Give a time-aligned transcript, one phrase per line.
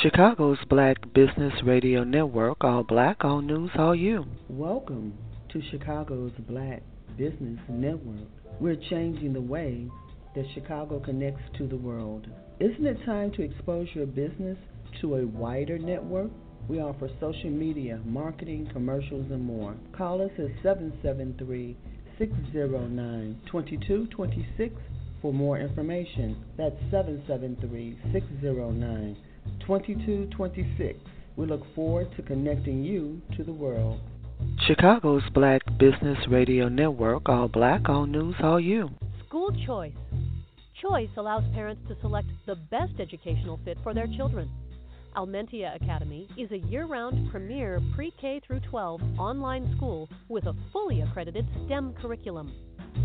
[0.00, 4.24] Chicago's Black Business Radio Network, all black, all news, all you.
[4.48, 5.12] Welcome
[5.52, 6.82] to Chicago's Black
[7.18, 8.26] Business Network.
[8.58, 9.88] We're changing the way
[10.34, 12.26] that Chicago connects to the world.
[12.58, 14.56] Isn't it time to expose your business
[15.02, 16.30] to a wider network?
[16.68, 19.76] We offer social media, marketing, commercials, and more.
[19.96, 21.76] Call us at 773
[22.18, 24.74] 609 2226
[25.20, 26.42] for more information.
[26.56, 29.16] That's 773 609
[29.60, 30.98] 2226.
[31.36, 34.00] We look forward to connecting you to the world.
[34.66, 38.90] Chicago's Black Business Radio Network, all black, all news, all you.
[39.26, 39.92] School choice.
[40.80, 44.50] Choice allows parents to select the best educational fit for their children.
[45.14, 50.56] Almentia Academy is a year round premier pre K through 12 online school with a
[50.72, 52.52] fully accredited STEM curriculum.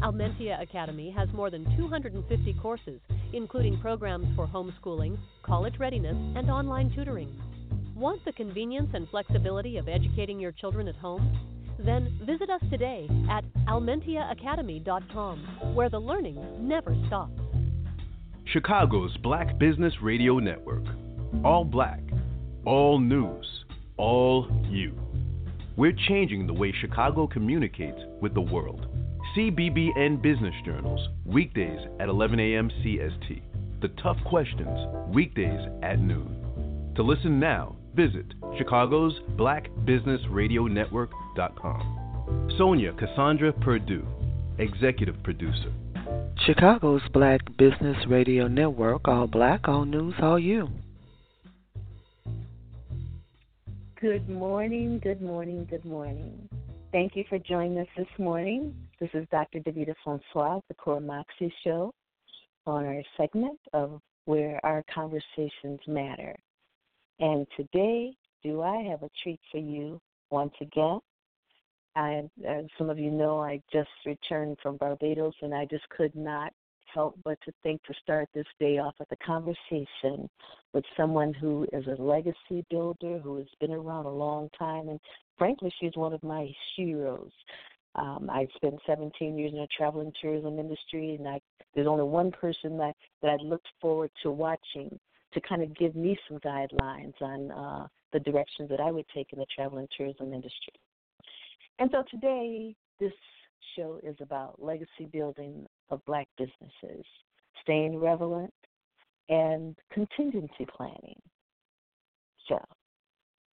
[0.02, 3.00] Almentia Academy has more than 250 courses,
[3.34, 7.34] including programs for homeschooling, college readiness, and online tutoring.
[7.96, 11.38] Want the convenience and flexibility of educating your children at home?
[11.80, 17.40] Then visit us today at almentiaacademy.com, where the learning never stops.
[18.46, 20.84] Chicago's Black Business Radio Network.
[21.44, 22.00] All black,
[22.66, 23.46] all news,
[23.98, 24.98] all you.
[25.76, 28.88] We're changing the way Chicago communicates with the world.
[29.38, 32.72] CBBN Business Journals, weekdays at 11 a.m.
[32.84, 33.40] CST.
[33.82, 34.80] The Tough Questions,
[35.14, 36.92] weekdays at noon.
[36.96, 38.26] To listen now, visit
[38.58, 42.50] Chicago's Black Business Radio Network.com.
[42.60, 44.08] Sonja Cassandra Perdue,
[44.58, 45.72] Executive Producer.
[46.48, 50.68] Chicago's Black Business Radio Network, all black, all news, all you.
[54.02, 56.50] Good morning, good morning, good morning.
[56.92, 58.74] Thank you for joining us this morning.
[59.00, 59.60] This is Dr.
[59.60, 61.94] Deveda Francois, the Core Moxie Show,
[62.66, 66.36] on our segment of Where Our Conversations Matter.
[67.20, 71.00] And today, do I have a treat for you once again?
[71.96, 76.16] I, as some of you know, I just returned from Barbados and I just could
[76.16, 76.52] not
[76.92, 80.28] help but to think to start this day off with a conversation
[80.74, 85.00] with someone who is a legacy builder who has been around a long time and
[85.38, 87.32] frankly she's one of my heroes
[87.98, 91.42] um, I spent 17 years in the travel and tourism industry, and I,
[91.74, 95.00] there's only one person that, that I looked forward to watching
[95.34, 99.34] to kind of give me some guidelines on uh, the directions that I would take
[99.34, 100.74] in the travel and tourism industry.
[101.80, 103.14] And so today, this
[103.76, 107.06] show is about legacy building of black businesses,
[107.62, 108.54] staying relevant,
[109.30, 111.22] and contingency planning.
[112.48, 112.60] So,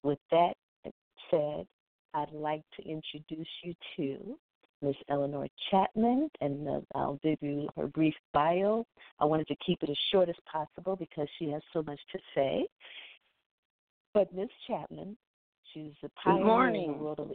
[0.04, 0.54] with that
[1.32, 1.66] said,
[2.14, 4.38] I'd like to introduce you to
[4.82, 8.86] Miss Eleanor Chatman, and uh, I'll give you her brief bio.
[9.20, 12.20] I wanted to keep it as short as possible because she has so much to
[12.36, 12.68] say.
[14.14, 15.16] But Miss Chatman,
[15.74, 17.32] she's a pioneer in the world of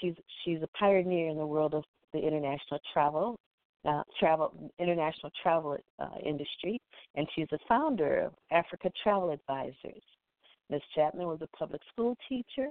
[0.00, 0.14] she's
[0.44, 3.36] she's a pioneer in the world of the international travel
[3.86, 6.80] uh, travel international travel uh, industry,
[7.14, 10.02] and she's a founder of Africa Travel Advisors.
[10.70, 10.80] Ms.
[10.96, 12.68] Chatman was a public school teacher,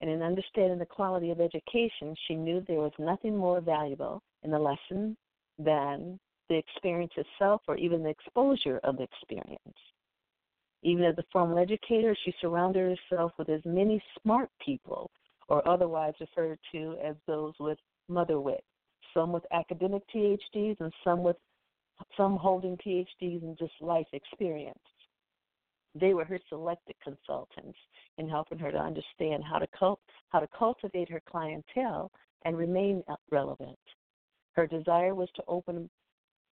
[0.00, 4.50] and in understanding the quality of education, she knew there was nothing more valuable in
[4.50, 5.16] the lesson
[5.58, 6.18] than
[6.48, 9.78] the experience itself or even the exposure of the experience.
[10.82, 15.10] Even as a formal educator, she surrounded herself with as many smart people,
[15.48, 17.78] or otherwise referred to as those with
[18.08, 18.64] mother wit,
[19.12, 21.36] some with academic PhDs and some with
[22.16, 24.78] some holding PhDs in just life experience.
[25.94, 27.78] They were her selected consultants
[28.18, 32.10] in helping her to understand how to cult- how to cultivate her clientele
[32.44, 33.78] and remain uh, relevant.
[34.52, 35.90] Her desire was to open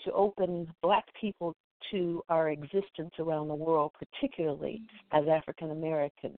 [0.05, 1.55] to open black people
[1.91, 5.19] to our existence around the world, particularly mm-hmm.
[5.23, 6.39] as African Americans,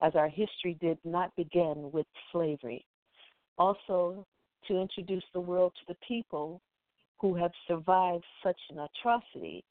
[0.00, 2.84] as our history did not begin with slavery.
[3.58, 4.26] Also,
[4.68, 6.60] to introduce the world to the people
[7.20, 9.64] who have survived such an atrocity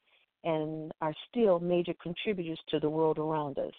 [0.44, 3.74] and are still major contributors to the world around us.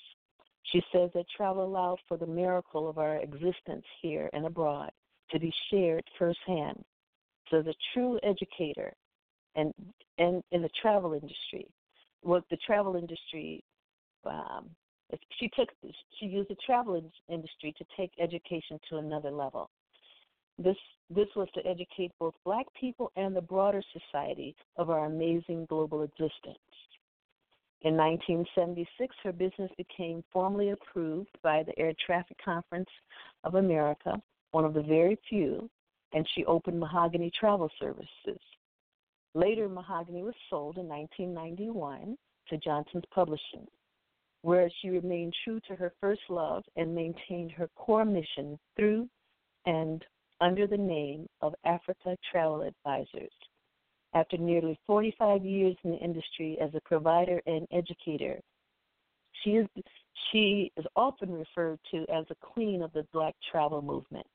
[0.71, 4.92] She says that travel allowed for the miracle of our existence here and abroad.
[5.31, 6.83] to be shared firsthand.
[7.50, 8.94] So the true educator
[9.56, 9.74] and
[10.18, 11.68] and in the travel industry,
[12.21, 13.63] what the travel industry
[14.25, 14.69] um,
[15.39, 15.69] she took
[16.19, 19.69] she used the travel industry to take education to another level.
[20.57, 20.77] This
[21.09, 26.03] this was to educate both black people and the broader society of our amazing global
[26.03, 26.57] existence.
[27.81, 32.89] In 1976, her business became formally approved by the Air Traffic Conference
[33.44, 34.21] of America,
[34.51, 35.69] one of the very few,
[36.13, 38.39] and she opened Mahogany Travel Services.
[39.35, 42.17] Later, Mahogany was sold in 1991
[42.49, 43.67] to Johnson's Publishing,
[44.44, 49.09] where she remained true to her first love and maintained her core mission through
[49.65, 50.06] and
[50.44, 53.31] under the name of Africa Travel Advisors.
[54.13, 58.40] After nearly 45 years in the industry as a provider and educator,
[59.42, 59.68] she is
[60.31, 64.28] she is often referred to as the queen of the black travel movement.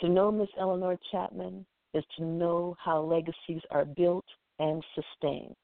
[0.00, 1.64] To know Miss Eleanor Chatman
[1.94, 4.24] is to know how legacies are built
[4.58, 5.56] and sustained.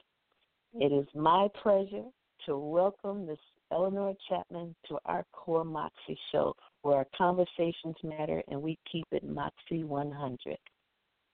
[0.75, 2.05] It is my pleasure
[2.47, 3.39] to welcome Miss
[3.71, 9.25] Eleanor Chatman to our Core Moxie show, where our conversations matter and we keep it
[9.25, 10.59] Moxie 100.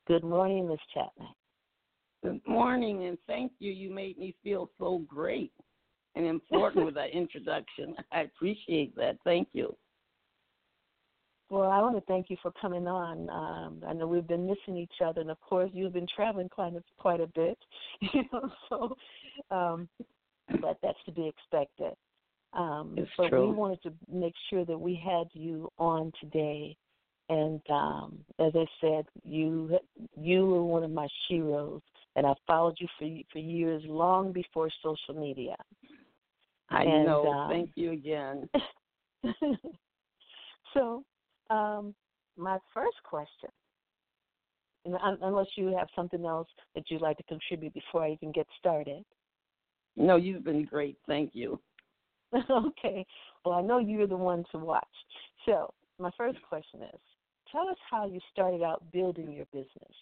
[0.06, 1.28] Good morning, Miss Chatman.
[2.22, 3.72] Good morning, and thank you.
[3.72, 5.52] You made me feel so great
[6.14, 7.94] and important with that introduction.
[8.12, 9.16] I appreciate that.
[9.24, 9.76] Thank you.
[11.50, 13.30] Well, I want to thank you for coming on.
[13.30, 16.74] Um, I know we've been missing each other, and of course, you've been traveling quite
[16.74, 17.58] a, quite a bit,
[18.12, 18.50] you know.
[18.68, 18.96] So,
[19.50, 19.88] um,
[20.60, 21.94] but that's to be expected.
[22.52, 23.48] Um, it's but true.
[23.48, 26.76] we wanted to make sure that we had you on today,
[27.28, 29.78] and um, as I said, you
[30.16, 31.82] you were one of my heroes,
[32.16, 35.56] and I followed you for for years, long before social media.
[36.70, 37.26] I and, know.
[37.30, 38.48] Um, Thank you again.
[40.74, 41.04] so,
[41.50, 41.94] um,
[42.36, 43.50] my first question,
[44.84, 49.04] unless you have something else that you'd like to contribute before I even get started.
[49.96, 50.96] No, you've been great.
[51.06, 51.60] Thank you.
[52.50, 53.06] okay.
[53.44, 54.84] Well, I know you're the one to watch.
[55.46, 57.00] So, my first question is
[57.50, 59.94] tell us how you started out building your business.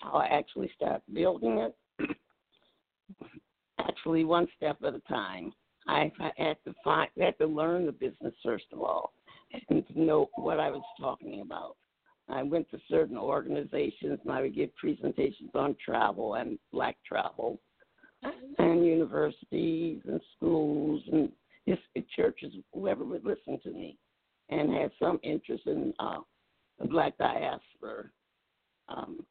[0.00, 2.16] How I actually started building it?
[3.78, 5.52] actually, one step at a time.
[5.86, 9.14] I, had to find, I had to learn the business first of all,
[9.70, 11.76] and to know what I was talking about.
[12.28, 17.58] I went to certain organizations and I would give presentations on travel and black travel
[18.22, 21.30] and universities and schools and
[22.16, 23.96] churches, whoever would listen to me
[24.48, 26.18] and had some interest in uh,
[26.78, 28.04] the black diaspora.
[28.88, 29.24] Um,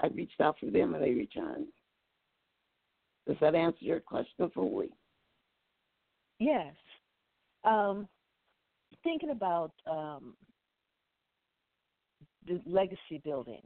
[0.00, 1.66] I reached out for them and they returned.
[3.26, 4.90] Does that answer your question fully?
[6.38, 6.74] Yes.
[7.64, 8.08] Um,
[9.04, 10.34] thinking about um,
[12.46, 13.62] the legacy building,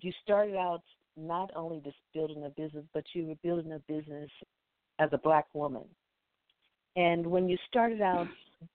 [0.00, 0.82] you started out
[1.16, 4.30] not only just building a business, but you were building a business
[4.98, 5.84] as a black woman.
[6.96, 8.26] And when you started out,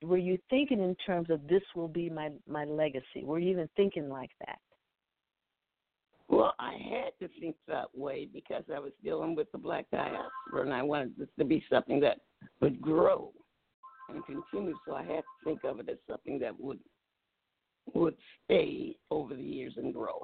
[0.04, 3.24] were you thinking in terms of this will be my my legacy?
[3.24, 4.60] Were you even thinking like that?
[6.28, 10.62] Well, I had to think that way because I was dealing with the black diaspora,
[10.64, 12.20] and I wanted this to be something that
[12.62, 13.34] would grow
[14.08, 14.76] and continue.
[14.88, 16.80] So I had to think of it as something that would
[17.94, 18.16] would
[18.46, 20.22] stay over the years and grow.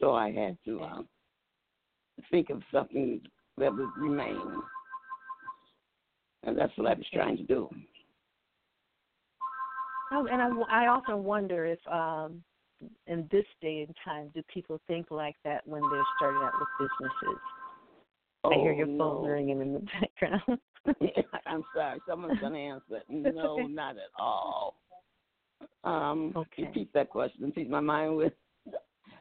[0.00, 1.08] So I had to um,
[2.30, 3.20] think of something
[3.56, 4.62] that would remain.
[6.44, 7.68] And that's what I was trying to do.
[10.12, 12.42] Oh, and I, I often wonder if, um,
[13.06, 16.68] in this day and time, do people think like that when they're starting out with
[16.78, 17.38] businesses?
[18.44, 18.98] Oh, I hear your no.
[18.98, 20.60] phone ringing in the background.
[21.46, 22.96] I'm sorry, someone's going to answer.
[22.96, 23.04] it.
[23.34, 23.72] No, okay.
[23.72, 24.76] not at all.
[25.84, 26.64] Um, Okay.
[26.64, 27.50] Repeat that question.
[27.52, 28.34] Please, my mind went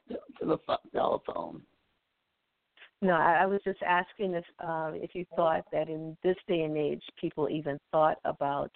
[0.09, 1.61] to the pho- telephone.
[3.01, 6.61] No, I, I was just asking if uh, if you thought that in this day
[6.61, 8.71] and age, people even thought about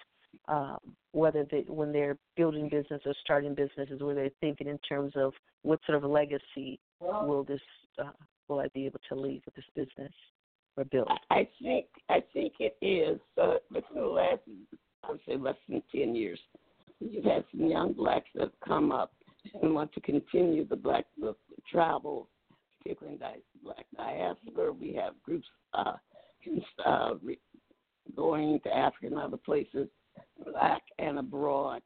[0.47, 0.77] um,
[1.11, 5.33] whether they, when they're building business or starting businesses, were they thinking in terms of
[5.63, 7.61] what sort of legacy will this
[7.99, 8.11] uh,
[8.47, 10.13] will I be able to leave with this business
[10.77, 11.09] or build?
[11.29, 13.19] I think I think it is.
[13.41, 14.41] Uh, within the last,
[15.03, 16.39] I would say, less than ten years,
[16.99, 19.11] you've had some young blacks that have come up
[19.61, 21.35] and want to continue the black the
[21.69, 22.27] travel,
[22.77, 24.71] particularly in di- black diaspora.
[24.71, 25.93] We have groups uh,
[26.85, 27.39] uh, re-
[28.15, 29.87] going to Africa and other places,
[30.51, 31.81] black and abroad.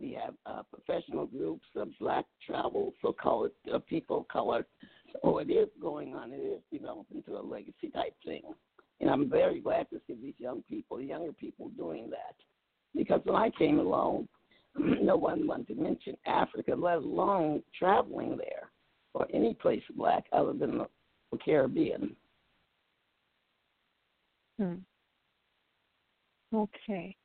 [0.00, 4.66] We have uh, professional groups of black travel, so called uh, people of color.
[5.22, 6.32] So it is going on.
[6.32, 8.42] It is developing to a legacy type thing.
[9.00, 12.34] And I'm very glad to see these young people, younger people doing that.
[12.94, 14.28] Because when I came along,
[15.02, 18.70] no one wanted to mention Africa, let alone traveling there
[19.14, 20.86] or any place black other than the,
[21.32, 22.14] the Caribbean.
[24.58, 24.74] Hmm.
[26.54, 27.16] Okay.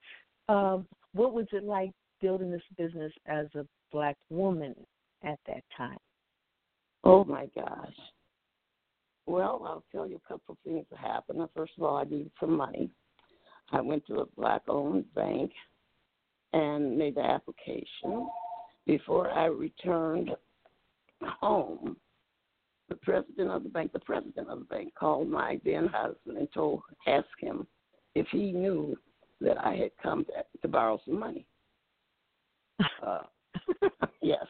[0.48, 4.76] Um, what was it like building this business as a black woman
[5.24, 5.98] at that time?
[7.04, 7.94] Oh my gosh.
[9.28, 11.48] Well, I'll tell you a couple of things that happened.
[11.56, 12.90] First of all, I needed some money.
[13.72, 15.52] I went to a black owned bank
[16.56, 18.30] and made the application.
[18.88, 20.32] Before I returned
[21.22, 21.98] home,
[22.88, 26.48] the president of the bank, the president of the bank called my then husband and
[26.54, 27.68] told asked him
[28.14, 28.96] if he knew
[29.42, 30.32] that I had come to,
[30.62, 31.46] to borrow some money.
[33.06, 33.24] Uh,
[34.22, 34.46] yes.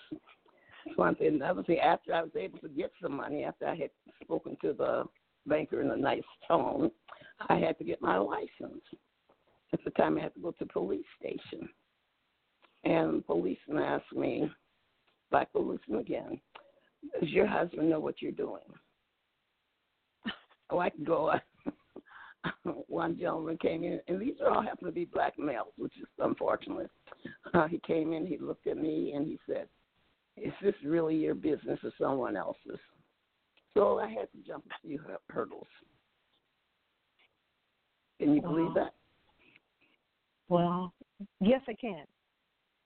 [0.98, 1.36] One thing.
[1.36, 3.90] Another thing, after I was able to get some money, after I had
[4.22, 5.06] spoken to the
[5.48, 6.92] banker in a nice tone,
[7.50, 8.84] I had to get my license.
[9.74, 11.68] At the time, I had to go to the police station.
[12.86, 14.50] And the policeman asked me,
[15.32, 16.40] black policeman again,
[17.20, 18.62] does your husband know what you're doing?
[20.70, 21.34] Oh, I can go.
[22.88, 26.08] One gentleman came in, and these are all happen to be black males, which is
[26.20, 26.90] unfortunate.
[27.54, 29.68] Uh, he came in, he looked at me, and he said,
[30.38, 32.80] "Is this really your business or someone else's?"
[33.74, 35.00] So I had to jump a few
[35.30, 35.68] hurdles.
[38.20, 38.50] Can you wow.
[38.50, 38.94] believe that?
[40.50, 40.94] Well,
[41.42, 42.06] yes, I can.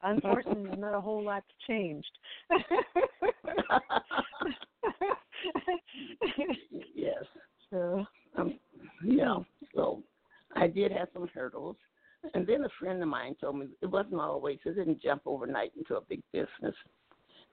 [0.03, 2.11] Unfortunately, not a whole lot's changed.
[6.95, 7.15] yes.
[7.71, 8.03] So,
[8.35, 8.55] um,
[9.05, 9.37] yeah.
[9.75, 10.01] So
[10.55, 11.75] I did have some hurdles.
[12.33, 15.71] And then a friend of mine told me it wasn't always, it didn't jump overnight
[15.77, 16.75] into a big business.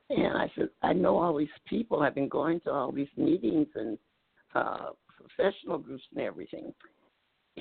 [0.09, 2.01] And I said, I know all these people.
[2.01, 3.99] I've been going to all these meetings and
[4.55, 6.73] uh, professional groups and everything.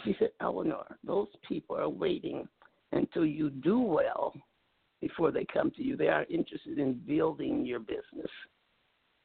[0.04, 2.48] She said, Eleanor, those people are waiting
[2.92, 4.34] until you do well
[5.08, 5.96] before they come to you.
[5.96, 8.32] They are interested in building your business.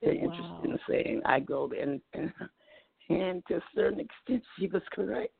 [0.02, 0.24] They're wow.
[0.24, 1.82] interested in saying, I go there.
[1.82, 2.32] And, and,
[3.08, 5.32] and to a certain extent, she was correct.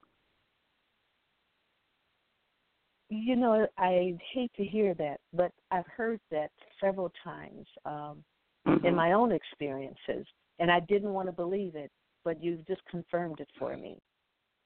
[3.11, 8.23] You know, I hate to hear that, but I've heard that several times um,
[8.67, 8.87] mm-hmm.
[8.87, 10.25] in my own experiences,
[10.61, 11.91] and I didn't want to believe it,
[12.25, 13.99] but you've just confirmed it for me.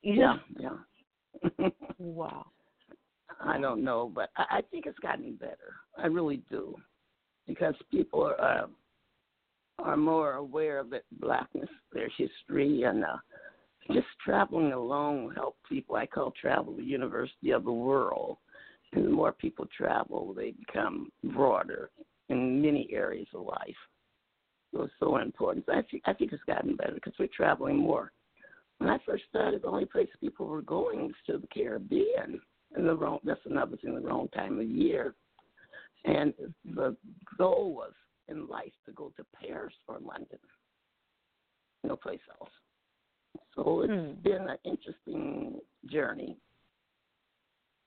[0.02, 0.78] You yeah, know?
[1.58, 1.68] yeah.
[1.98, 2.44] wow.
[3.40, 5.74] I don't know, but I, I think it's gotten better.
[5.98, 6.76] I really do,
[7.46, 8.66] because people are uh,
[9.80, 13.16] are more aware of it, blackness, their history, and uh,
[13.92, 15.96] just traveling alone will help people.
[15.96, 18.38] I call travel the university of the world.
[18.92, 21.90] And the more people travel, they become broader
[22.28, 23.74] in many areas of life.
[24.72, 25.66] So it's so important.
[25.66, 28.12] So I think I think it's gotten better because we're traveling more.
[28.78, 32.40] When I first started, the only place people were going was to the Caribbean
[32.76, 35.14] in the wrong that's another thing the wrong time of year
[36.04, 36.34] and
[36.74, 36.96] the
[37.38, 37.92] goal was
[38.28, 40.38] in life to go to paris or london
[41.82, 42.50] no place else
[43.54, 44.20] so it's hmm.
[44.22, 45.58] been an interesting
[45.90, 46.36] journey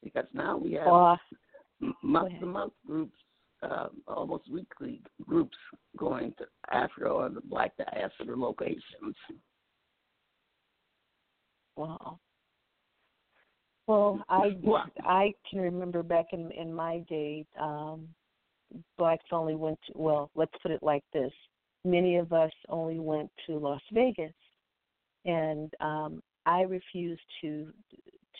[0.03, 1.19] because now we have well,
[2.01, 3.17] month to month groups
[3.63, 5.57] uh, almost weekly groups
[5.97, 9.15] going to Africa or the Black diaspora locations.
[11.75, 12.19] Wow.
[13.87, 14.57] Well, I
[15.03, 18.07] I can remember back in in my day, um,
[18.97, 21.31] blacks only went to well, let's put it like this:
[21.83, 24.33] many of us only went to Las Vegas,
[25.25, 27.71] and um, I refused to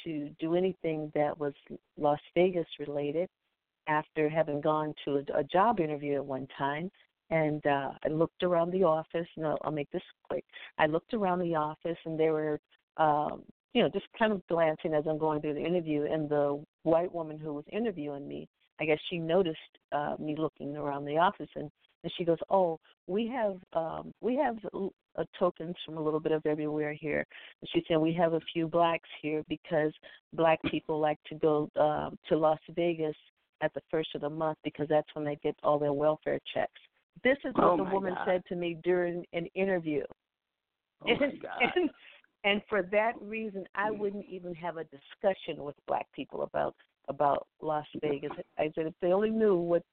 [0.04, 1.54] to do anything that was
[1.98, 3.30] Las Vegas related.
[3.90, 6.92] After having gone to a, a job interview at one time,
[7.30, 9.28] and uh, I looked around the office.
[9.38, 10.44] No, I'll make this quick.
[10.78, 12.60] I looked around the office, and there were
[12.98, 16.64] um, you know, just kind of glancing as I'm going through the interview, and the
[16.84, 18.48] white woman who was interviewing me,
[18.80, 19.58] I guess she noticed
[19.92, 21.70] uh, me looking around the office, and
[22.04, 26.32] and she goes, "Oh, we have um, we have uh, tokens from a little bit
[26.32, 27.26] of everywhere here."
[27.62, 29.92] And she said, "We have a few blacks here because
[30.34, 33.16] black people like to go uh, to Las Vegas
[33.62, 36.80] at the first of the month because that's when they get all their welfare checks."
[37.24, 38.26] This is what oh the woman God.
[38.26, 40.04] said to me during an interview.
[41.04, 41.72] Oh and, my God.
[41.76, 41.90] And,
[42.44, 46.76] and for that reason, I wouldn't even have a discussion with black people about
[47.10, 48.32] about Las Vegas.
[48.58, 49.84] I said if they only knew what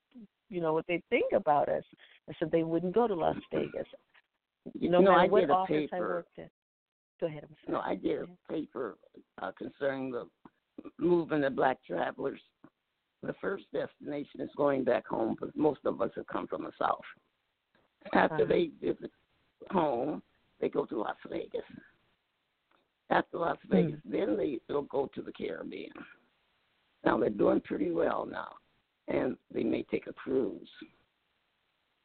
[0.50, 1.84] you know what they think about us,
[2.28, 3.86] I said they wouldn't go to Las Vegas.
[4.78, 5.96] You know, matter I what did a office paper.
[5.96, 6.48] I worked in.
[7.20, 7.44] Go ahead.
[7.44, 7.72] I'm sorry.
[7.72, 8.96] No, I did a paper
[9.40, 10.26] uh, concerning the
[10.98, 12.40] movement of black travelers.
[13.22, 16.72] The first destination is going back home because most of us have come from the
[16.78, 17.00] south.
[18.12, 18.44] After Uh-huh.
[18.46, 19.10] they visit
[19.70, 20.22] home,
[20.60, 21.62] they go to Las Vegas.
[23.10, 25.92] After Las Vegas, then they they'll go to the Caribbean.
[27.04, 28.54] Now they're doing pretty well now.
[29.08, 30.66] and they may take a cruise.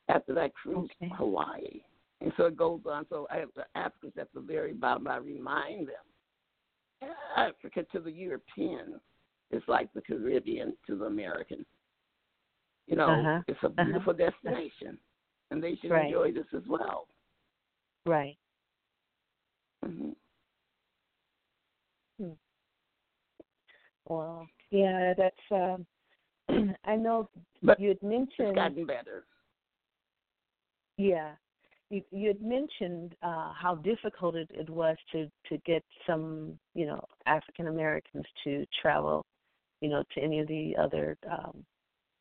[0.10, 1.14] After that cruise, Okay.
[1.16, 1.82] Hawaii.
[2.20, 3.06] And so it goes on.
[3.10, 5.08] So I, Africa's at the very bottom.
[5.08, 9.00] I remind them Africa to the European
[9.52, 11.66] is like the Caribbean to the American.
[12.88, 13.42] You know, Uh-huh.
[13.48, 15.00] it's a beautiful destination,
[15.52, 16.08] and they should Right.
[16.08, 17.08] enjoy this as well.
[18.06, 18.38] Right.
[19.86, 20.12] hmm
[24.10, 25.36] Well, yeah, that's.
[25.52, 25.86] Um,
[26.86, 27.30] I know
[27.62, 28.56] But you had It's mentioned.
[28.56, 29.24] gotten better.
[30.98, 31.32] Yeah,
[31.90, 36.86] you you had mentioned uh, how difficult it, it was to to get some you
[36.86, 39.26] know African Americans to travel,
[39.82, 41.64] you know, to any of the other um,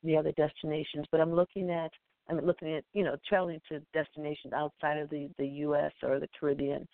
[0.04, 1.06] the other destinations.
[1.10, 1.90] But I'm looking at
[2.28, 5.92] I'm looking at you know traveling to destinations outside of the the U.S.
[6.02, 6.86] or the Caribbean.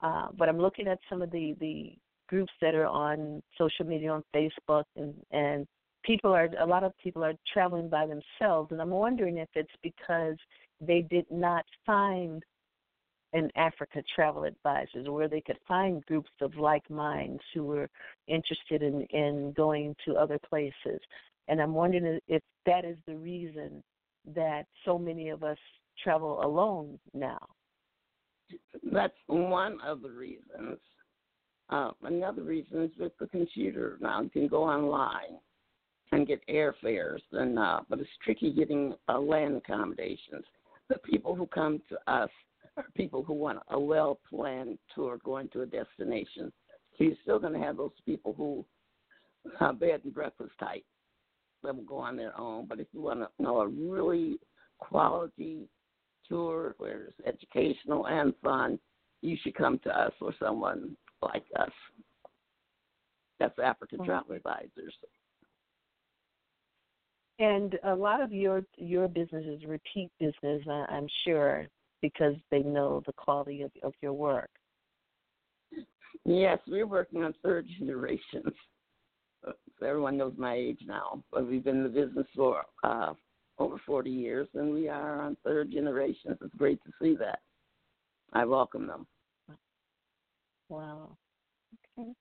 [0.00, 1.92] Uh, but I'm looking at some of the the
[2.28, 5.66] groups that are on social media on Facebook and and
[6.04, 8.70] people are a lot of people are traveling by themselves.
[8.70, 10.36] And I'm wondering if it's because
[10.80, 12.42] they did not find
[13.34, 17.88] an Africa travel advisors where they could find groups of like minds who were
[18.26, 21.00] interested in in going to other places.
[21.48, 23.82] And I'm wondering if that is the reason
[24.34, 25.58] that so many of us
[26.02, 27.38] travel alone now.
[28.92, 30.78] That's one of the reasons.
[31.70, 33.98] Uh, another reason is with the computer.
[34.00, 35.38] Now you can go online
[36.12, 40.44] and get airfares, and uh, but it's tricky getting uh, land accommodations.
[40.88, 42.30] The people who come to us
[42.78, 46.50] are people who want a well-planned tour going to a destination.
[46.96, 48.64] So you're still going to have those people who
[49.60, 50.84] uh, bed and breakfast type
[51.62, 52.66] that will go on their own.
[52.66, 54.38] But if you want to know a really
[54.78, 55.68] quality
[56.26, 58.78] tour where it's educational and fun,
[59.20, 61.70] you should come to us or someone like us.
[63.38, 64.94] That's African Travel Advisors.
[67.38, 71.68] And a lot of your your business is repeat business, I'm sure,
[72.02, 74.50] because they know the quality of, of your work.
[76.24, 78.52] Yes, we're working on third generations.
[79.46, 79.52] Uh,
[79.82, 83.12] Everyone knows my age now, but we've been in the business for uh,
[83.58, 86.36] over 40 years, and we are on third generations.
[86.40, 87.38] It's great to see that.
[88.32, 89.06] I welcome them.
[90.68, 91.16] Wow.
[91.98, 92.12] Okay.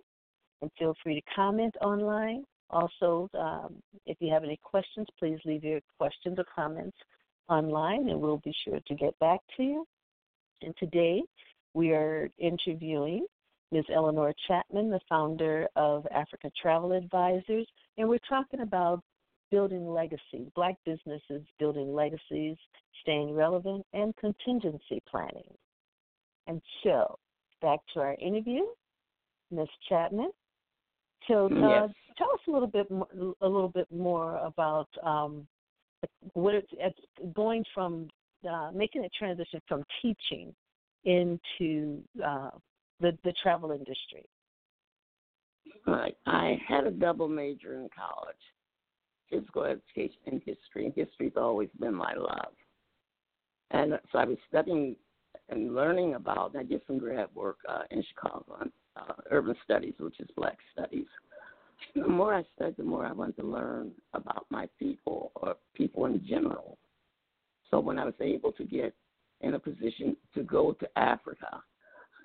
[0.62, 2.44] And feel free to comment online.
[2.70, 6.96] Also, um, if you have any questions, please leave your questions or comments
[7.50, 9.88] online, and we'll be sure to get back to you.
[10.62, 11.24] And today,
[11.74, 13.26] we are interviewing
[13.72, 13.86] Ms.
[13.94, 19.02] Eleanor Chatman, the founder of Africa Travel Advisors, and we're talking about
[19.52, 22.56] building legacy, black businesses building legacies,
[23.02, 25.54] staying relevant, and contingency planning.
[26.48, 27.18] And so,
[27.62, 28.64] back to our interview,
[29.52, 29.68] Ms.
[29.90, 30.30] Chatman.
[31.28, 31.90] So, uh, Yes.
[32.18, 33.08] tell us a little bit, more,
[33.42, 35.48] a little bit more about um,
[36.34, 37.00] what it's, it's
[37.34, 38.08] going from
[38.50, 40.56] uh, making a transition from teaching
[41.06, 42.52] into uh,
[43.00, 44.26] the the travel industry.
[46.26, 48.36] I, had a double major in college,
[49.30, 50.92] physical education and history.
[50.96, 52.54] History's always been my love.
[53.72, 54.96] And so I was studying
[55.50, 56.56] and learning about.
[56.56, 60.58] I did some grad work uh, in Chicago on uh, urban studies, which is black
[60.74, 61.06] studies.
[61.96, 66.06] The more I studied, the more I wanted to learn about my people or people
[66.06, 66.78] in general.
[67.72, 68.94] So when I was able to get
[69.42, 71.62] in a position to go to Africa,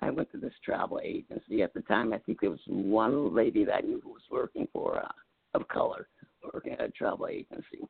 [0.01, 1.63] I went to this travel agency.
[1.63, 4.67] At the time, I think there was one lady that I knew who was working
[4.73, 5.07] for uh,
[5.53, 6.07] of color,
[6.53, 7.87] working at a travel agency.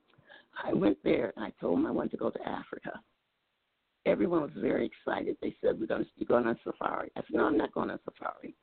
[0.64, 2.92] I went there and I told them I wanted to go to Africa.
[4.06, 5.36] Everyone was very excited.
[5.42, 7.12] They said we're going to be going on safari.
[7.16, 8.56] I said no, I'm not going on safari.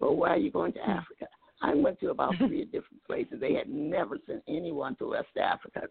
[0.00, 1.26] Well, why are you going to Africa?
[1.62, 3.38] I went to about three different places.
[3.40, 5.82] They had never sent anyone to West Africa.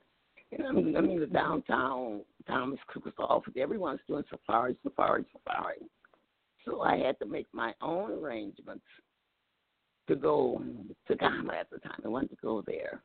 [0.52, 3.54] And I mean, I mean the downtown town is Cook's office.
[3.58, 5.78] Everyone's doing safari, safari, safari.
[6.66, 8.86] So I had to make my own arrangements
[10.08, 10.62] to go
[11.08, 12.02] to Ghana at the time.
[12.04, 13.04] I wanted to go there.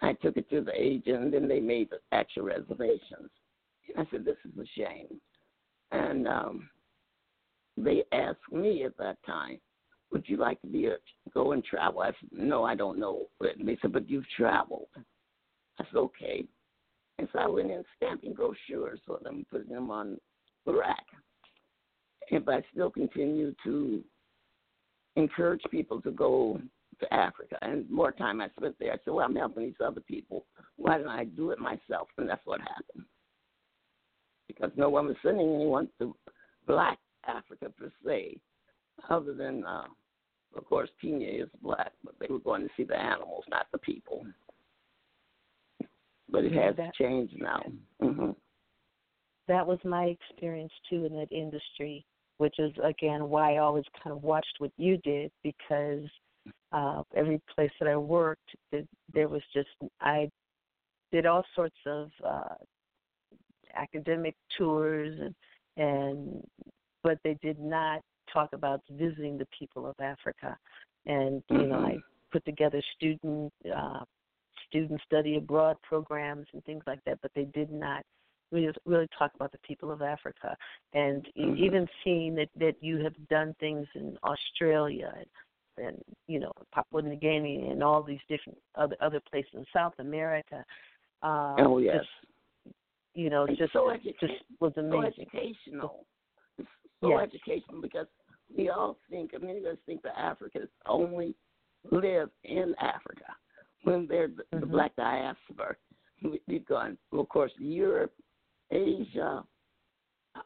[0.00, 3.30] I took it to the agent, and then they made the actual reservations.
[3.88, 5.20] And I said, "This is a shame."
[5.90, 6.68] And um,
[7.76, 9.60] they asked me at that time,
[10.12, 10.96] "Would you like to be a
[11.34, 14.88] go and travel?" I said, "No, I don't know." And they said, "But you've traveled."
[15.84, 16.44] Said, "Okay."
[17.18, 20.18] And so I went in stamping brochures for them, putting them on
[20.66, 21.06] the rack
[22.30, 24.02] and but I still continue to
[25.16, 26.60] encourage people to go
[27.00, 27.56] to Africa.
[27.62, 30.46] And more time I spent there, I said, well, I'm helping these other people.
[30.76, 32.08] Why don't I do it myself?
[32.18, 33.04] And that's what happened.
[34.48, 36.14] Because no one was sending anyone to
[36.66, 38.38] black Africa per se,
[39.10, 39.84] other than, uh,
[40.56, 43.78] of course, Kenya is black, but they were going to see the animals, not the
[43.78, 44.24] people.
[46.28, 47.62] But it has That- changed now.
[48.00, 48.32] hmm
[49.48, 52.04] that was my experience too in that industry,
[52.38, 56.04] which is again why I always kind of watched what you did because
[56.72, 58.56] uh, every place that I worked,
[59.12, 59.68] there was just
[60.00, 60.28] I
[61.12, 62.54] did all sorts of uh,
[63.74, 65.34] academic tours and
[65.76, 66.42] and
[67.02, 68.00] but they did not
[68.32, 70.56] talk about visiting the people of Africa,
[71.06, 71.98] and you know I
[72.32, 74.00] put together student uh,
[74.68, 78.02] student study abroad programs and things like that, but they did not
[78.52, 80.56] really really talk about the people of Africa,
[80.92, 81.58] and Mhm.
[81.58, 87.02] even seeing that that you have done things in Australia and, and you know Papua
[87.02, 90.64] New Guinea and all these different other other places in South America.
[91.22, 91.96] Uh, oh, yes.
[91.96, 92.74] just,
[93.14, 96.06] you know, It's just so just was so educational.
[96.58, 96.68] It's
[97.00, 97.22] so Yes.
[97.22, 98.06] educational because
[98.56, 101.34] we all think, many of us think that Africans only
[101.90, 103.34] live in Africa
[103.86, 104.70] when they're the, the Mhm.
[104.70, 105.76] black diaspora.
[106.22, 108.12] We, we've gone, of course, Europe,
[108.70, 109.44] Asia,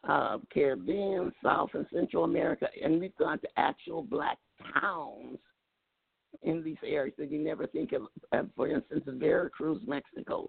[0.05, 4.39] uh, Caribbean, South and Central America, and we've gone to actual black
[4.75, 5.39] towns
[6.43, 8.03] in these areas that you never think of.
[8.33, 10.49] Uh, for instance, Veracruz, Mexico,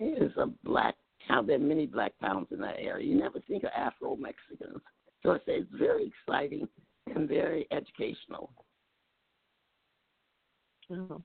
[0.00, 0.96] is a black
[1.28, 1.46] town.
[1.46, 3.06] There are many black towns in that area.
[3.06, 4.82] You never think of Afro Mexicans.
[5.22, 6.66] So I say it's very exciting
[7.14, 8.50] and very educational.
[10.90, 11.22] Oh.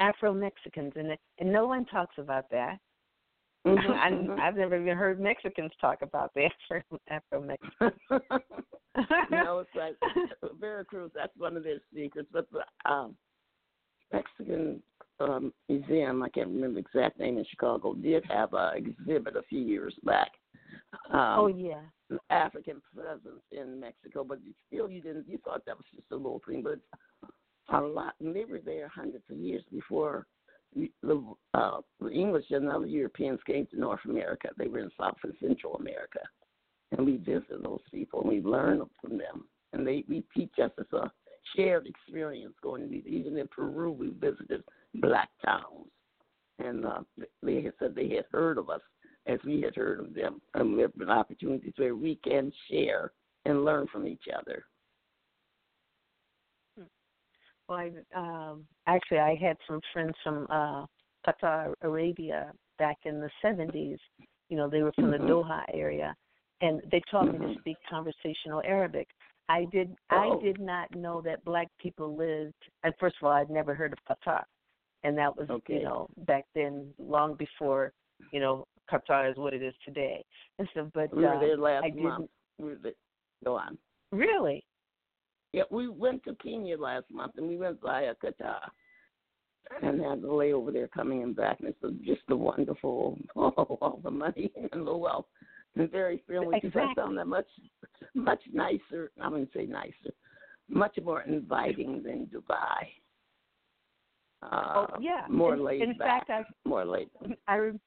[0.00, 2.78] Afro Mexicans, and and no one talks about that.
[3.66, 4.38] Mhm, I, mhm.
[4.38, 6.48] I've never even heard Mexicans talk about the
[7.10, 8.00] Afro Mexicans.
[9.30, 9.96] no, it's like
[10.60, 11.10] Veracruz.
[11.14, 12.28] That's one of their secrets.
[12.32, 13.16] But the um,
[14.12, 14.80] Mexican
[15.20, 19.42] um, museum, I can't remember the exact name in Chicago, did have an exhibit a
[19.42, 20.30] few years back.
[21.10, 21.80] Um, oh yeah.
[22.30, 26.16] African presence in Mexico, but you still you didn't you thought that was just a
[26.16, 26.78] little thing, but
[27.70, 28.14] a lot.
[28.20, 30.26] They were there hundreds of years before
[30.74, 34.48] the uh, the English and other Europeans came to North America.
[34.56, 36.20] They were in South and Central America,
[36.92, 40.70] and we visit those people and we learn from them, and they we teach us
[40.78, 41.10] as a
[41.56, 43.08] shared experience going to.
[43.08, 44.62] Even in Peru, we visited
[44.94, 45.88] black towns,
[46.58, 47.00] and uh,
[47.42, 48.82] they had said they had heard of us
[49.26, 53.12] as we had heard of them, and we have been opportunities where we can share
[53.44, 54.64] and learn from each other.
[57.68, 60.86] Well, I, um, actually, I had some friends from uh,
[61.26, 63.98] Qatar, Arabia, back in the '70s.
[64.48, 66.14] You know, they were from the Doha area,
[66.62, 67.60] and they taught me to Mhm.
[67.60, 69.08] speak conversational Arabic.
[69.50, 69.94] I did.
[70.10, 70.16] Oh.
[70.38, 72.54] I did not know that black people lived.
[72.82, 74.44] And first of all, I'd never heard of Qatar,
[75.02, 75.78] and that was Okay.
[75.78, 77.92] you know back then, long before
[78.32, 80.24] you know Qatar is what it is today.
[80.58, 82.30] And so, but We were uh, there last I month.
[82.58, 82.92] We were there.
[83.44, 83.78] Go on.
[84.10, 84.64] really.
[85.58, 88.60] Yeah, we went to Kenya last month, and we went via Qatar,
[89.82, 93.48] and had the layover there coming and back, and it's just a wonderful, oh,
[93.80, 95.26] all the money and the wealth,
[95.74, 96.60] and very friendly.
[96.62, 97.48] Because I found that much,
[98.14, 99.10] much nicer.
[99.20, 100.14] I wouldn't say nicer,
[100.68, 102.86] much more inviting than Dubai.
[104.40, 105.22] Uh, oh yeah.
[105.28, 106.28] more in, laid in back.
[106.28, 107.08] fact, I more laid.
[107.48, 107.80] I re-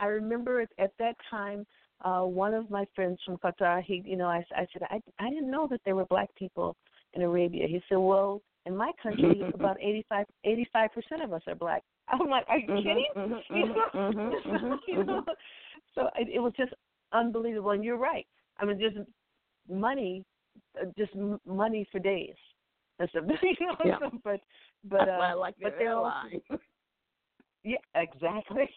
[0.00, 1.66] I remember at, at that time,
[2.06, 5.28] uh, one of my friends from Qatar, he, you know, I, I said, I, I
[5.28, 6.74] didn't know that there were black people
[7.14, 7.66] in Arabia.
[7.66, 10.26] He said, well, in my country, about 85
[10.92, 11.82] percent of us are black.
[12.08, 13.06] I'm like, are you Mhm, kidding?
[13.16, 13.74] mhm, You know?
[13.92, 15.20] mhm, mhm, mhm, You know?
[15.20, 15.24] mhm.
[15.94, 16.72] So it, it was just
[17.12, 17.70] unbelievable.
[17.70, 18.26] And you're right.
[18.58, 18.96] I mean, just
[19.68, 20.24] money,
[20.80, 22.34] uh, just m- money for days.
[22.98, 23.98] And so, you know, Yeah.
[24.00, 24.40] so, but
[24.84, 26.40] but That's uh, I like but they're airline.
[27.64, 28.68] yeah, exactly.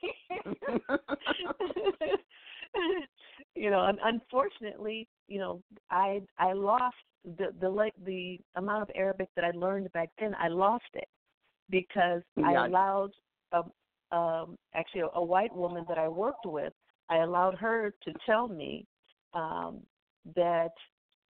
[3.56, 6.96] You know, un- unfortunately, you know, I I lost
[7.38, 10.36] the the like the amount of Arabic that I learned back then.
[10.40, 11.08] I lost it
[11.70, 13.12] because I allowed
[13.52, 16.74] a, um actually a, a white woman that I worked with.
[17.10, 18.86] I allowed her to tell me
[19.34, 19.82] um
[20.36, 20.72] that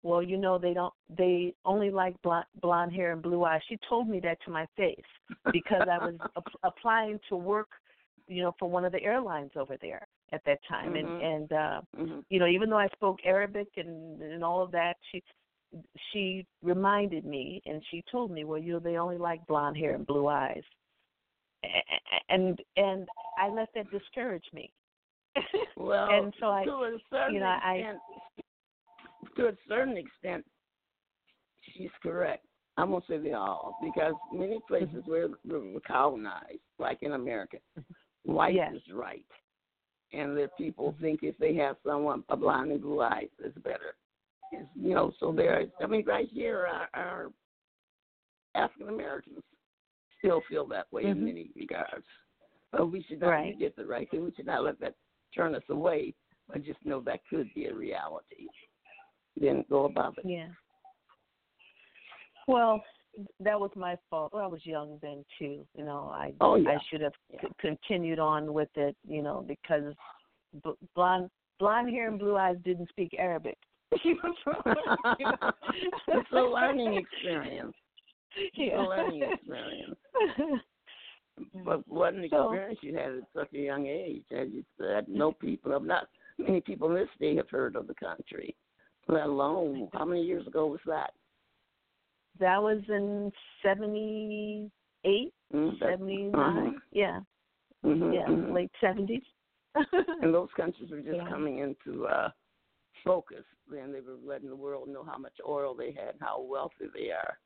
[0.03, 3.61] well, you know, they don't they only like blonde, blonde hair and blue eyes.
[3.69, 4.95] She told me that to my face
[5.51, 7.69] because I was ap- applying to work,
[8.27, 10.99] you know, for one of the airlines over there at that time, Mhm.
[10.99, 12.25] and and uh, Mhm.
[12.29, 15.23] you know, even though I spoke Arabic and and all of that, she
[16.11, 19.93] she reminded me and she told me, well, you know, they only like blonde hair
[19.95, 20.63] and blue eyes,
[22.29, 24.71] and and I let that discourage me.
[25.77, 27.99] Well, and so I, to a certain you know, I- extent,
[29.37, 30.45] to a certain extent,
[31.73, 32.45] she's correct.
[32.77, 37.57] I won't say they all because many places where we were colonized, like in America,
[38.23, 38.73] white Yes.
[38.75, 39.25] is right,
[40.13, 43.95] and the people think if they have someone a blonde and blue eyes, it's better.
[44.51, 45.65] It's, you know, so there.
[45.81, 47.31] I mean, right here, our, our
[48.55, 49.39] African Americans
[50.19, 51.21] still feel that way in Mhm.
[51.21, 52.05] many regards.
[52.71, 53.57] But we should not Right.
[53.57, 54.25] get the right thing.
[54.25, 54.95] We should not let that
[55.33, 56.13] turn us away,
[56.47, 58.47] but just know that could be a reality.
[59.37, 60.25] Then go about it.
[60.25, 60.49] Yeah.
[62.47, 62.83] Well,
[63.39, 64.31] that was my fault.
[64.33, 65.65] Well, I was young then too.
[65.75, 66.71] You know, I Oh, yeah.
[66.71, 68.95] I should have c- continued on with it.
[69.07, 69.93] You know, because
[70.63, 73.57] b- blonde blonde hair and blue eyes didn't speak Arabic.
[76.07, 77.73] It's a learning experience.
[78.37, 78.81] It's Yeah.
[78.81, 79.97] a learning experience.
[81.65, 84.25] But what an So- experience you had at such a young age.
[84.31, 87.87] As you said, no people have not many people in this day have heard of
[87.87, 88.55] the country.
[89.07, 91.11] Let alone how many years ago was that?
[92.39, 93.31] That was in
[93.63, 94.71] seventy
[95.03, 96.67] eight, Mm, that- seventy nine.
[96.67, 96.79] uh-huh.
[96.91, 97.19] Yeah,
[97.83, 98.53] Mhm, yeah, mhm.
[98.53, 99.23] late seventies.
[100.21, 101.29] and those countries were just Yeah.
[101.29, 102.29] coming into uh
[103.03, 103.45] focus.
[103.69, 106.87] Then they were letting the world know how much oil they had, and how wealthy
[106.93, 107.39] they are.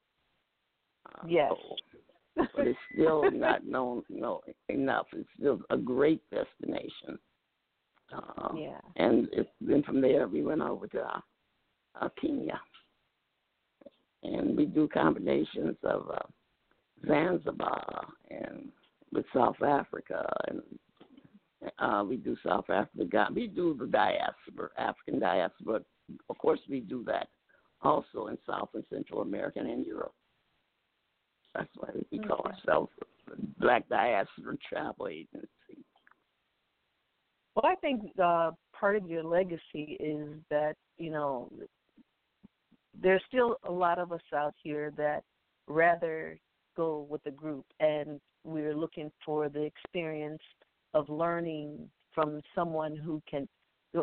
[1.13, 1.51] Uh, Yes.
[1.51, 1.75] so-
[2.35, 5.07] but it's still not known no enough.
[5.13, 7.17] It's still a great destination.
[8.13, 8.81] Uh, yeah.
[8.97, 11.21] And it, then from there we went over to uh,
[12.01, 12.59] uh, Kenya,
[14.33, 18.69] and we do combinations of uh, Zanzibar and
[19.11, 20.61] with South Africa, and
[21.79, 23.27] uh, we do South Africa.
[23.33, 25.81] We do the diaspora, African diaspora.
[26.29, 27.29] Of course, we do that
[27.81, 30.13] also in South and Central America and in Europe.
[31.53, 32.91] That's why we call ourselves
[33.27, 35.47] the Black Diaspora Travel Agency.
[37.55, 41.49] Well, I think uh, part of your legacy is that you know
[43.01, 45.23] there's still a lot of us out here that
[45.67, 46.39] rather
[46.75, 50.41] go with a group, and we're looking for the experience
[50.93, 53.47] of learning from someone who can.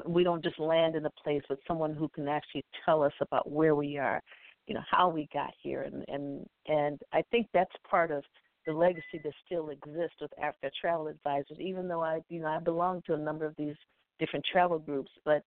[0.07, 3.51] We don't just land in a place, but someone who can actually tell us about
[3.51, 4.23] where we are,
[4.67, 8.25] you know, how we got here, and and and I think that's part of
[8.67, 12.59] the legacy that still exists with Africa Travel Advisors, even though I, you know, I
[12.61, 13.75] belong to a number of these
[14.19, 15.11] different travel groups.
[15.25, 15.43] But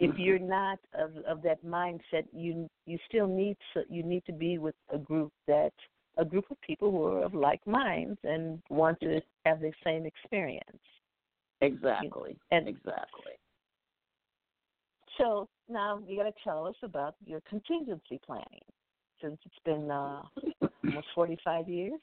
[0.00, 4.32] if you're not of of that mindset, you you still need to you need to
[4.32, 5.72] be with a group that
[6.18, 10.06] a group of people who are of like minds and want to have the same
[10.06, 10.82] experience.
[11.60, 12.36] Exactly.
[12.50, 13.32] And- exactly.
[15.18, 18.64] So now you got to tell us about your contingency planning,
[19.20, 20.22] since it's been uh,
[20.84, 22.00] almost 45 years.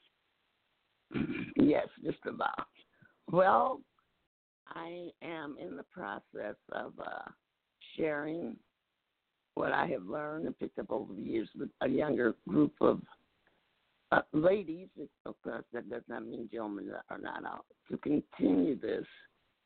[1.56, 2.68] yes, just about.
[3.30, 3.80] Well,
[4.68, 7.30] I am in the process of uh,
[7.96, 8.56] sharing
[9.54, 13.00] what I have learned and picked up over the years with a younger group of
[14.12, 14.88] uh, ladies.
[15.26, 19.06] Of course, that does not mean gentlemen are not out to continue this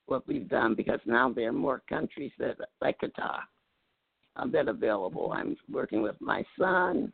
[0.06, 3.40] what we've done because now there are more countries that like Qatar
[4.36, 5.32] uh, that available.
[5.34, 7.12] I'm working with my son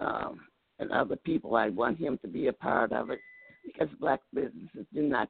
[0.00, 0.40] um,
[0.78, 1.56] and other people.
[1.56, 3.20] I want him to be a part of it
[3.64, 5.28] because black businesses do not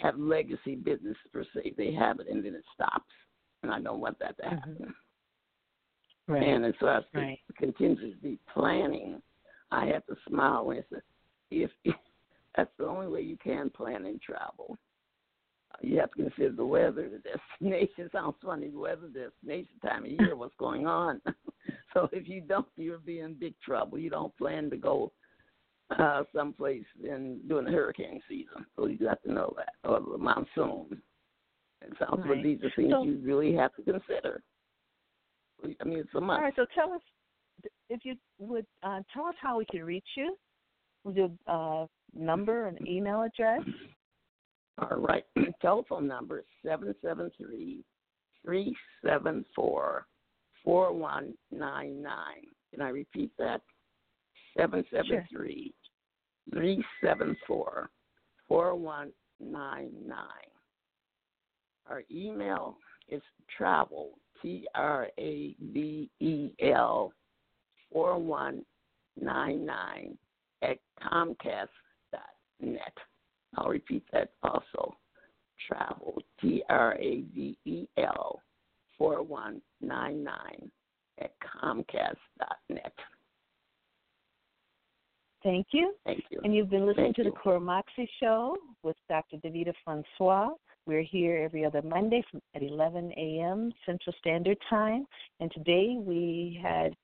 [0.00, 1.74] have legacy business per se.
[1.76, 3.12] They have it and then it stops,
[3.64, 4.94] and I don't want that to happen.
[6.26, 6.42] Right.
[6.42, 7.38] And as far as Right.
[7.56, 9.20] contingency planning,
[9.70, 11.00] I have to smile when I say,
[11.50, 11.94] if, if
[12.56, 14.78] that's the only way you can plan and travel.
[15.82, 17.18] You have to consider the weather, the
[17.58, 18.08] destination.
[18.12, 21.20] Sounds funny, the weather, the destination, time of year, what's going on.
[21.92, 23.98] so if you don't, you'll be in big trouble.
[23.98, 25.12] You don't plan to go
[25.98, 30.16] uh someplace in during the hurricane season, so you got to know that, or the
[30.16, 31.02] monsoon.
[31.84, 32.42] It sounds, Right.
[32.42, 34.42] these are things So- you really have to consider.
[35.80, 36.38] I mean, it's a must.
[36.38, 37.02] All right, so tell us
[37.88, 40.36] if you would uh, tell us how we can reach you.
[41.04, 43.60] With your uh, number and email address.
[44.78, 45.24] All right.
[45.60, 47.84] Telephone number is seven seven three
[48.42, 50.06] three seven four
[50.64, 52.46] four one nine nine.
[52.70, 53.60] Can I repeat that?
[54.56, 55.74] Seven seven three
[56.52, 57.90] three seven four
[58.48, 60.53] four one nine nine.
[61.88, 62.76] Our email
[63.08, 63.22] is
[63.56, 67.12] travel T R A V E L
[67.92, 68.64] four one
[69.20, 70.16] nine nine
[70.62, 71.68] at Comcast
[72.10, 72.22] dot
[72.60, 72.96] net.
[73.56, 74.96] I'll repeat that also.
[75.68, 78.42] Travel, T R A V E L,
[78.98, 80.70] 4199
[81.20, 82.92] at Comcast.net.
[85.42, 85.94] Thank you.
[86.04, 86.40] Thank you.
[86.42, 87.36] And you've been listening Thank to the you.
[87.42, 89.36] Core Moxie Show with Dr.
[89.36, 90.50] Deveda Francois.
[90.86, 93.72] We're here every other Monday from at 11 a.m.
[93.86, 95.06] Central Standard Time.
[95.40, 96.94] And today we had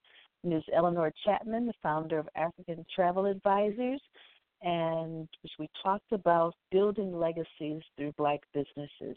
[0.44, 0.62] Ms.
[0.74, 4.00] Eleanor Chatman, the founder of African Travel Advisors,
[4.62, 5.26] and
[5.58, 9.16] we talked about building legacies through Black businesses.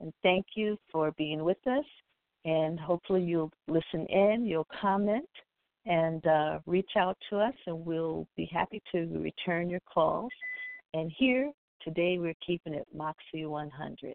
[0.00, 1.84] And thank you for being with us.
[2.44, 5.28] And hopefully, you'll listen in, you'll comment,
[5.86, 10.32] and uh, reach out to us, and we'll be happy to return your calls.
[10.92, 11.50] And here,
[11.84, 14.14] today, we're keeping it Moxie 100.